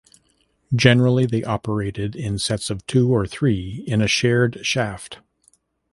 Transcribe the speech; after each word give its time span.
Generally 0.75 1.27
they 1.27 1.43
operated 1.43 2.15
in 2.15 2.39
sets 2.39 2.71
of 2.71 2.83
two 2.87 3.11
or 3.13 3.27
three 3.27 3.83
in 3.85 4.01
a 4.01 4.07
shared 4.07 4.57
shaft. 4.65 5.19